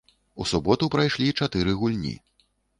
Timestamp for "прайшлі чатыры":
0.95-1.79